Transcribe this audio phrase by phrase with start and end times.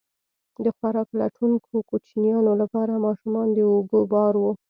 [0.63, 4.51] د خوراک لټونکو کوچیانو لپاره ماشومان د اوږو بار وو.